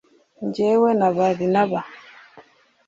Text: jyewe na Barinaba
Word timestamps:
jyewe 0.53 0.89
na 0.99 1.07
Barinaba 1.15 1.81